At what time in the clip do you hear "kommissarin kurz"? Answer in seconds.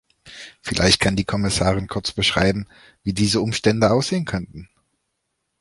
1.25-2.11